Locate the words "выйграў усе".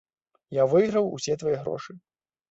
0.71-1.35